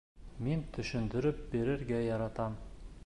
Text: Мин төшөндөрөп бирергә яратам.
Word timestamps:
Мин 0.45 0.63
төшөндөрөп 0.77 1.43
бирергә 1.53 2.01
яратам. 2.07 2.59